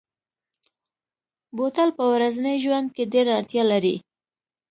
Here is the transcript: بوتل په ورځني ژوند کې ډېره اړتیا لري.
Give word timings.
بوتل 1.55 1.89
په 1.97 2.03
ورځني 2.13 2.55
ژوند 2.63 2.87
کې 2.95 3.03
ډېره 3.13 3.31
اړتیا 3.39 3.63
لري. 3.71 3.95